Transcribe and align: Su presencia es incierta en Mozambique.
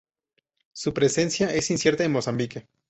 Su 0.73 0.95
presencia 0.95 1.53
es 1.53 1.69
incierta 1.69 2.03
en 2.03 2.11
Mozambique. 2.13 2.65